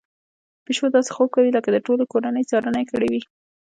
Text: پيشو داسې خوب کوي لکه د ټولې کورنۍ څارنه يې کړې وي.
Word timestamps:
پيشو 0.65 0.87
داسې 0.95 1.11
خوب 1.15 1.29
کوي 1.35 1.49
لکه 1.57 1.69
د 1.71 1.77
ټولې 1.85 2.03
کورنۍ 2.11 2.43
څارنه 2.49 2.77
يې 2.81 2.85
کړې 2.91 3.07
وي. 3.11 3.21